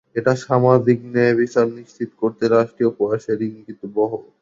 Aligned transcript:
এটা 0.15 0.33
সামাজিক 0.45 0.97
ন্যায়বিচার 1.07 1.65
নিশ্চিত 1.77 2.09
করতে 2.21 2.43
রাষ্ট্রীয় 2.47 2.91
প্রয়াসের 2.97 3.39
ইঙ্গিতবহ। 3.47 4.11